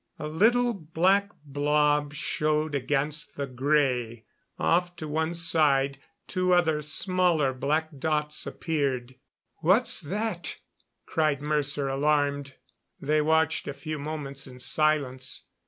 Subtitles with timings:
[0.17, 4.25] A little black blob showed against the gray;
[4.57, 9.13] off to one side two other smaller black dots appeared.
[9.57, 10.55] "What's that?"
[11.05, 12.55] cried Mercer, alarmed.
[12.99, 15.43] They watched a few moments in silence.